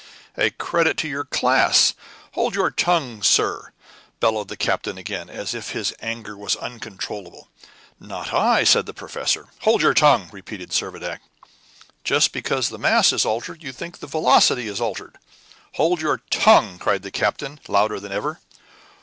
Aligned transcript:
"A 0.35 0.49
credit 0.49 0.97
to 0.97 1.07
your 1.07 1.25
class!" 1.25 1.93
"Hold 2.31 2.55
your 2.55 2.71
tongue, 2.71 3.21
sir!" 3.21 3.71
bellowed 4.19 4.47
the 4.47 4.57
captain 4.57 4.97
again, 4.97 5.29
as 5.29 5.53
if 5.53 5.73
his 5.73 5.93
anger 6.01 6.35
was 6.35 6.55
uncontrollable. 6.55 7.49
"Not 7.99 8.33
I," 8.33 8.63
said 8.63 8.87
the 8.87 8.95
professor. 8.95 9.49
"Hold 9.59 9.83
your 9.83 9.93
tongue!" 9.93 10.27
repeated 10.33 10.71
Servadac. 10.71 11.19
"Just 12.03 12.31
because 12.33 12.69
the 12.69 12.79
mass 12.79 13.13
is 13.13 13.25
altered 13.25 13.61
you 13.61 13.71
think 13.71 13.99
the 13.99 14.07
velocity 14.07 14.67
is 14.67 14.81
altered?" 14.81 15.19
"Hold 15.73 16.01
your 16.01 16.23
tongue!" 16.31 16.79
cried 16.79 17.03
the 17.03 17.11
captain, 17.11 17.59
louder 17.67 17.99
than 17.99 18.11
ever. 18.11 18.39